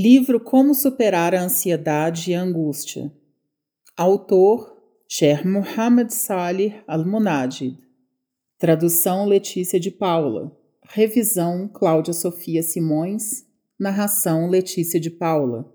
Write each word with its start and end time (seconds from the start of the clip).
Livro 0.00 0.38
Como 0.38 0.76
Superar 0.76 1.34
a 1.34 1.42
Ansiedade 1.42 2.30
e 2.30 2.34
a 2.36 2.40
Angústia. 2.40 3.12
Autor 3.96 4.80
Sheikh 5.08 5.44
Muhammad 5.44 6.10
Salih 6.10 6.76
Al-Munajid. 6.86 7.76
Tradução 8.56 9.26
Letícia 9.26 9.80
de 9.80 9.90
Paula. 9.90 10.56
Revisão 10.84 11.66
Cláudia 11.66 12.12
Sofia 12.12 12.62
Simões. 12.62 13.44
Narração 13.76 14.48
Letícia 14.48 15.00
de 15.00 15.10
Paula. 15.10 15.68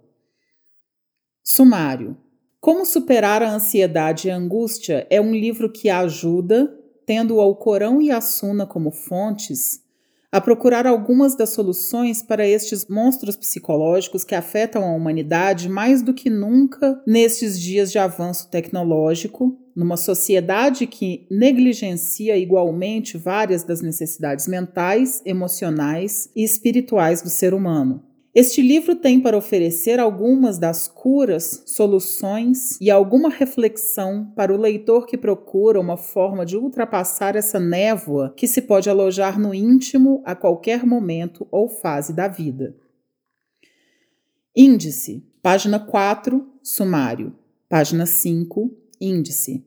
Sumário. 1.43 2.15
Como 2.61 2.85
superar 2.85 3.43
a 3.43 3.53
ansiedade 3.53 4.29
e 4.29 4.31
a 4.31 4.37
angústia 4.37 5.05
é 5.09 5.19
um 5.19 5.33
livro 5.33 5.69
que 5.69 5.89
ajuda, 5.89 6.73
tendo 7.05 7.35
o 7.35 7.41
Alcorão 7.41 8.01
e 8.01 8.09
a 8.09 8.21
Suna 8.21 8.65
como 8.65 8.89
fontes, 8.89 9.82
a 10.33 10.41
procurar 10.41 10.87
algumas 10.87 11.35
das 11.35 11.51
soluções 11.51 12.23
para 12.23 12.47
estes 12.47 12.87
monstros 12.87 13.35
psicológicos 13.35 14.23
que 14.23 14.33
afetam 14.33 14.83
a 14.83 14.91
humanidade 14.91 15.69
mais 15.69 16.01
do 16.01 16.11
que 16.11 16.27
nunca 16.27 16.99
nestes 17.05 17.61
dias 17.61 17.91
de 17.91 17.99
avanço 17.99 18.49
tecnológico, 18.49 19.55
numa 19.75 19.95
sociedade 19.95 20.87
que 20.87 21.27
negligencia 21.29 22.35
igualmente 22.35 23.15
várias 23.15 23.63
das 23.63 23.81
necessidades 23.81 24.47
mentais, 24.47 25.21
emocionais 25.23 26.27
e 26.35 26.43
espirituais 26.43 27.21
do 27.21 27.29
ser 27.29 27.53
humano. 27.53 28.03
Este 28.35 28.63
livro 28.63 28.95
tem 28.95 29.21
para 29.21 29.37
oferecer 29.37 29.99
algumas 29.99 30.57
das 30.57 30.87
curas, 30.87 31.61
soluções 31.67 32.81
e 32.81 32.89
alguma 32.89 33.29
reflexão 33.29 34.33
para 34.35 34.51
o 34.51 34.57
leitor 34.57 35.05
que 35.05 35.15
procura 35.15 35.79
uma 35.79 35.97
forma 35.97 36.43
de 36.43 36.57
ultrapassar 36.57 37.35
essa 37.35 37.59
névoa 37.59 38.33
que 38.35 38.47
se 38.47 38.63
pode 38.63 38.89
alojar 38.89 39.39
no 39.39 39.53
íntimo 39.53 40.23
a 40.25 40.35
qualquer 40.35 40.83
momento 40.83 41.47
ou 41.51 41.69
fase 41.69 42.11
da 42.11 42.27
vida. 42.27 42.75
Índice, 44.55 45.23
página 45.39 45.79
4, 45.79 46.43
sumário. 46.63 47.35
Página 47.69 48.07
5, 48.07 48.75
índice. 48.99 49.63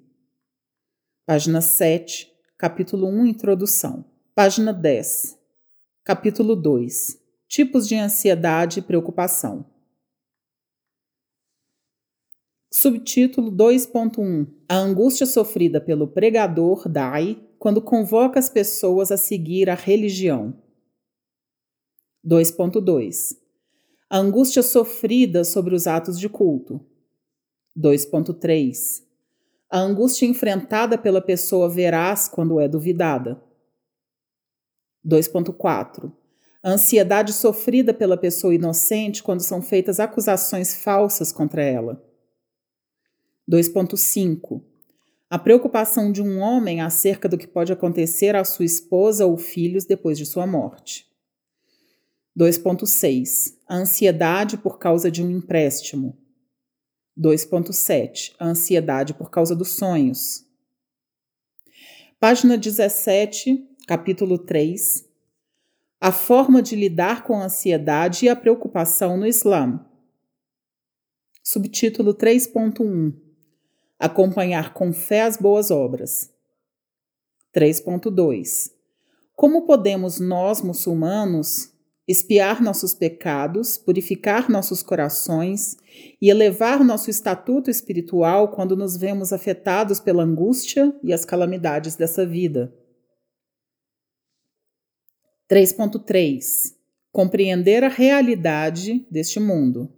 Página 1.25 1.61
7, 1.61 2.33
capítulo 2.59 3.07
1, 3.07 3.27
introdução. 3.27 4.05
Página 4.35 4.73
10, 4.73 5.39
capítulo 6.03 6.57
2 6.57 7.26
Tipos 7.49 7.87
de 7.87 7.95
ansiedade 7.95 8.81
e 8.81 8.83
preocupação. 8.83 9.65
Subtítulo 12.73 13.53
2.1 13.53 14.53
A 14.69 14.77
angústia 14.77 15.25
sofrida 15.25 15.81
pelo 15.81 16.09
pregador 16.09 16.89
Dai 16.89 17.41
quando 17.57 17.81
convoca 17.81 18.39
as 18.39 18.51
pessoas 18.51 19.13
a 19.13 19.17
seguir 19.17 19.71
a 19.71 19.75
religião. 19.75 20.61
2.2 22.27 23.39
A 24.11 24.19
angústia 24.19 24.63
sofrida 24.63 25.45
sobre 25.45 25.73
os 25.75 25.87
atos 25.87 26.19
de 26.19 26.29
culto. 26.29 26.85
2.3 27.79 29.05
A 29.71 29.79
angústia 29.79 30.27
enfrentada 30.27 30.99
pela 30.99 31.23
pessoa 31.23 31.71
veraz 31.71 32.29
quando 32.29 32.59
é 32.59 32.67
duvidada. 32.67 33.41
2.4 35.07 36.26
a 36.67 36.73
ansiedade 36.73 37.33
sofrida 37.33 37.95
pela 37.95 38.17
pessoa 38.17 38.53
inocente 38.53 39.23
quando 39.23 39.41
são 39.41 39.63
feitas 39.63 40.01
acusações 40.01 40.75
falsas 40.75 41.31
contra 41.31 41.63
ela. 41.63 42.05
2.5. 43.49 44.65
A 45.31 45.39
preocupação 45.39 46.11
de 46.11 46.21
um 46.21 46.41
homem 46.41 46.81
acerca 46.81 47.29
do 47.29 47.39
que 47.39 47.47
pode 47.47 47.73
acontecer 47.73 48.35
à 48.35 48.43
sua 48.43 48.65
esposa 48.65 49.25
ou 49.25 49.39
filhos 49.39 49.85
depois 49.85 50.19
de 50.19 50.27
sua 50.27 50.45
morte. 50.45 51.07
2.6. 52.37 53.55
A 53.69 53.77
ansiedade 53.77 54.59
por 54.59 54.81
causa 54.81 55.09
de 55.09 55.23
um 55.23 55.31
empréstimo. 55.31 56.19
2.7. 57.17 58.35
A 58.41 58.49
ansiedade 58.49 59.15
por 59.15 59.31
causa 59.31 59.55
dos 59.55 59.77
sonhos. 59.77 60.45
Página 62.19 62.59
17, 62.59 63.69
capítulo 63.87 64.37
3, 64.37 65.06
a 66.01 66.13
forma 66.13 66.63
de 66.63 66.77
lidar 66.77 67.25
com 67.25 67.41
a 67.41 67.45
ansiedade 67.45 68.27
e 68.27 68.29
a 68.29 68.37
preocupação 68.37 69.17
no 69.17 69.27
Islã. 69.27 69.85
Subtítulo 71.43 72.15
3.1 72.15 73.15
Acompanhar 73.99 74.75
com 74.75 74.93
fé 74.93 75.23
as 75.23 75.39
boas 75.39 75.71
obras. 75.71 76.31
3.2 77.57 78.71
Como 79.35 79.65
podemos 79.65 80.21
nós, 80.21 80.61
muçulmanos, 80.61 81.73
espiar 82.07 82.63
nossos 82.63 82.93
pecados, 82.93 83.79
purificar 83.79 84.51
nossos 84.51 84.83
corações 84.83 85.79
e 86.21 86.29
elevar 86.29 86.85
nosso 86.85 87.09
estatuto 87.09 87.71
espiritual 87.71 88.51
quando 88.51 88.77
nos 88.77 88.99
vemos 88.99 89.33
afetados 89.33 89.99
pela 89.99 90.23
angústia 90.23 90.95
e 91.03 91.13
as 91.13 91.25
calamidades 91.25 91.97
dessa 91.97 92.27
vida? 92.27 92.73
3.3 95.49 96.75
Compreender 97.13 97.85
a 97.85 97.89
realidade 97.89 99.07
deste 99.09 99.39
mundo. 99.39 99.89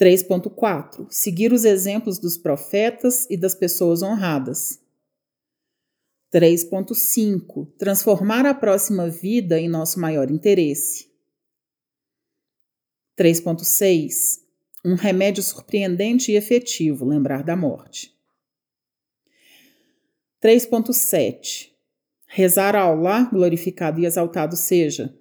3.4 0.00 1.08
Seguir 1.10 1.52
os 1.52 1.64
exemplos 1.64 2.20
dos 2.20 2.38
profetas 2.38 3.26
e 3.28 3.36
das 3.36 3.52
pessoas 3.52 4.00
honradas. 4.00 4.80
3.5 6.32 7.72
Transformar 7.76 8.46
a 8.46 8.54
próxima 8.54 9.10
vida 9.10 9.58
em 9.58 9.68
nosso 9.68 9.98
maior 9.98 10.30
interesse. 10.30 11.10
3.6 13.18 14.40
Um 14.84 14.94
remédio 14.94 15.42
surpreendente 15.42 16.30
e 16.30 16.36
efetivo, 16.36 17.04
lembrar 17.04 17.42
da 17.42 17.56
morte. 17.56 18.16
3.7 20.40 21.75
Rezar 22.26 22.74
a 22.74 22.82
Allah, 22.82 23.24
glorificado 23.32 24.00
e 24.00 24.06
exaltado 24.06 24.56
seja. 24.56 25.16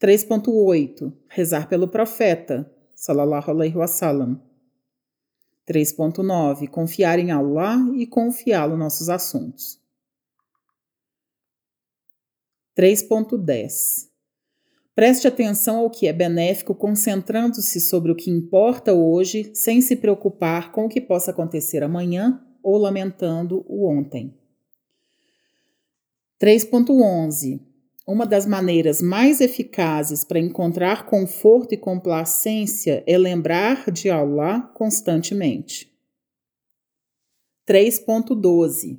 3.8. 0.00 1.12
Rezar 1.28 1.68
pelo 1.68 1.86
profeta, 1.86 2.68
salallahu 2.94 3.50
alaihi 3.50 3.76
wasallam. 3.76 4.40
3.9. 5.68 6.68
Confiar 6.68 7.18
em 7.18 7.30
Allah 7.30 7.76
e 7.94 8.06
confiá-lo 8.06 8.76
nossos 8.76 9.08
assuntos. 9.08 9.80
3.10. 12.76 14.10
Preste 14.94 15.26
atenção 15.28 15.78
ao 15.78 15.90
que 15.90 16.06
é 16.06 16.12
benéfico, 16.12 16.74
concentrando-se 16.74 17.80
sobre 17.80 18.12
o 18.12 18.16
que 18.16 18.30
importa 18.30 18.92
hoje, 18.92 19.50
sem 19.54 19.80
se 19.80 19.96
preocupar 19.96 20.72
com 20.72 20.86
o 20.86 20.88
que 20.88 21.00
possa 21.00 21.30
acontecer 21.30 21.82
amanhã 21.82 22.44
ou 22.62 22.76
lamentando 22.76 23.64
o 23.68 23.88
ontem. 23.88 24.34
3.11 26.42 27.60
Uma 28.04 28.26
das 28.26 28.46
maneiras 28.46 29.00
mais 29.00 29.40
eficazes 29.40 30.24
para 30.24 30.40
encontrar 30.40 31.06
conforto 31.06 31.72
e 31.72 31.76
complacência 31.76 33.04
é 33.06 33.16
lembrar 33.16 33.88
de 33.92 34.10
Allah 34.10 34.60
constantemente. 34.74 35.96
3.12 37.64 38.98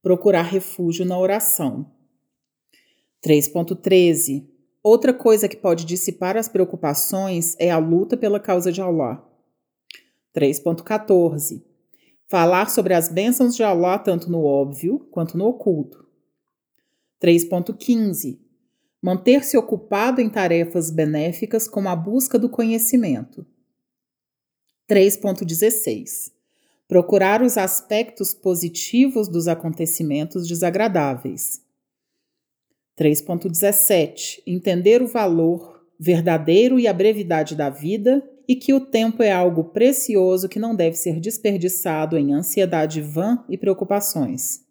Procurar 0.00 0.42
refúgio 0.42 1.04
na 1.04 1.18
oração. 1.18 1.90
3.13 3.26 4.46
Outra 4.80 5.12
coisa 5.12 5.48
que 5.48 5.56
pode 5.56 5.84
dissipar 5.84 6.36
as 6.36 6.46
preocupações 6.46 7.56
é 7.58 7.68
a 7.68 7.78
luta 7.78 8.16
pela 8.16 8.38
causa 8.38 8.70
de 8.70 8.80
Allah. 8.80 9.20
3.14 10.32 11.64
Falar 12.28 12.70
sobre 12.70 12.94
as 12.94 13.08
bênçãos 13.08 13.56
de 13.56 13.64
Allah 13.64 13.98
tanto 13.98 14.30
no 14.30 14.44
óbvio 14.44 15.00
quanto 15.10 15.36
no 15.36 15.46
oculto. 15.46 16.08
3.15 17.22 18.38
Manter-se 19.02 19.56
ocupado 19.56 20.20
em 20.20 20.28
tarefas 20.28 20.90
benéficas 20.90 21.66
como 21.66 21.88
a 21.88 21.96
busca 21.96 22.38
do 22.38 22.48
conhecimento. 22.48 23.46
3.16 24.88 26.32
Procurar 26.88 27.42
os 27.42 27.56
aspectos 27.56 28.34
positivos 28.34 29.28
dos 29.28 29.48
acontecimentos 29.48 30.48
desagradáveis. 30.48 31.62
3.17 32.98 34.42
Entender 34.46 35.02
o 35.02 35.06
valor 35.06 35.86
verdadeiro 35.98 36.80
e 36.80 36.88
a 36.88 36.92
brevidade 36.92 37.54
da 37.54 37.70
vida 37.70 38.26
e 38.48 38.56
que 38.56 38.72
o 38.72 38.80
tempo 38.80 39.22
é 39.22 39.30
algo 39.30 39.64
precioso 39.64 40.48
que 40.48 40.58
não 40.58 40.74
deve 40.74 40.96
ser 40.96 41.20
desperdiçado 41.20 42.18
em 42.18 42.32
ansiedade 42.32 43.00
vã 43.00 43.44
e 43.48 43.56
preocupações. 43.56 44.69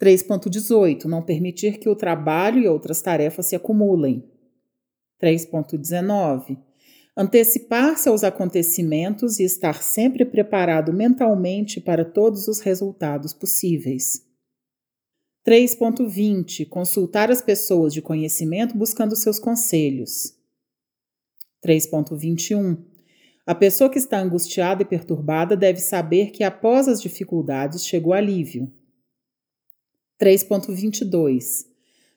3.18. 0.00 1.04
Não 1.04 1.22
permitir 1.22 1.78
que 1.78 1.88
o 1.88 1.96
trabalho 1.96 2.60
e 2.60 2.68
outras 2.68 3.00
tarefas 3.00 3.46
se 3.46 3.56
acumulem. 3.56 4.24
3.19. 5.22 6.58
Antecipar-se 7.16 8.08
aos 8.08 8.24
acontecimentos 8.24 9.38
e 9.38 9.44
estar 9.44 9.82
sempre 9.82 10.24
preparado 10.24 10.92
mentalmente 10.92 11.80
para 11.80 12.04
todos 12.04 12.48
os 12.48 12.60
resultados 12.60 13.32
possíveis. 13.32 14.24
3.20 15.46 16.66
Consultar 16.68 17.30
as 17.30 17.40
pessoas 17.40 17.92
de 17.92 18.02
conhecimento 18.02 18.76
buscando 18.76 19.14
seus 19.14 19.38
conselhos. 19.38 20.34
3.21 21.64 22.78
A 23.46 23.54
pessoa 23.54 23.88
que 23.88 23.98
está 23.98 24.18
angustiada 24.18 24.82
e 24.82 24.86
perturbada 24.86 25.56
deve 25.56 25.78
saber 25.78 26.30
que 26.30 26.42
após 26.42 26.88
as 26.88 27.00
dificuldades 27.00 27.86
chegou 27.86 28.12
alívio. 28.12 28.72
3.22 30.20 31.66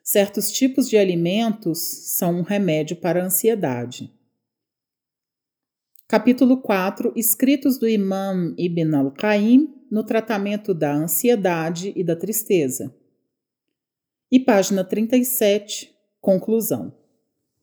Certos 0.03 0.51
tipos 0.51 0.87
de 0.87 0.97
alimentos 0.97 1.79
são 1.79 2.39
um 2.39 2.41
remédio 2.43 2.95
para 2.95 3.21
a 3.21 3.25
ansiedade. 3.25 4.13
Capítulo 6.07 6.61
4 6.61 7.11
Escritos 7.15 7.77
do 7.77 7.89
Imam 7.89 8.53
Ibn 8.57 8.95
al-Qaim 8.95 9.73
no 9.91 10.03
tratamento 10.03 10.73
da 10.73 10.93
ansiedade 10.93 11.91
e 11.95 12.03
da 12.03 12.15
tristeza. 12.15 12.95
E 14.31 14.39
página 14.39 14.83
37 14.83 15.93
Conclusão. 16.21 16.96